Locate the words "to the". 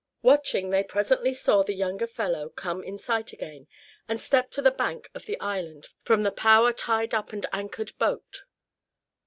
4.53-4.71